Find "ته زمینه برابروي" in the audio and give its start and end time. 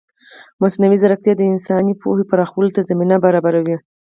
2.75-3.77